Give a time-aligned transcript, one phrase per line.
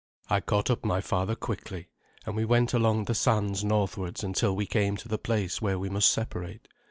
[0.31, 1.89] I caught up my father quickly,
[2.25, 5.89] and we went along the sands northwards until we came to the place where we
[5.89, 6.67] must separate.